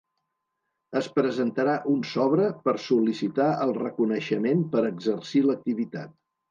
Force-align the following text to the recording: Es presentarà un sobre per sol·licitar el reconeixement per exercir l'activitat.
Es 1.01 1.09
presentarà 1.17 1.75
un 1.93 2.01
sobre 2.13 2.49
per 2.65 2.75
sol·licitar 2.89 3.51
el 3.67 3.77
reconeixement 3.85 4.69
per 4.75 4.87
exercir 4.95 5.49
l'activitat. 5.51 6.23